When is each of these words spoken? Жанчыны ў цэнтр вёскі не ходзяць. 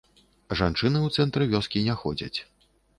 Жанчыны 0.61 0.97
ў 1.03 1.09
цэнтр 1.19 1.47
вёскі 1.55 1.87
не 1.91 2.01
ходзяць. 2.05 2.37